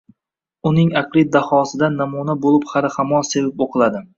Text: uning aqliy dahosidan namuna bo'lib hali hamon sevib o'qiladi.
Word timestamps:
uning 0.69 0.89
aqliy 1.01 1.27
dahosidan 1.35 2.01
namuna 2.03 2.39
bo'lib 2.47 2.67
hali 2.73 2.93
hamon 2.99 3.31
sevib 3.35 3.67
o'qiladi. 3.69 4.07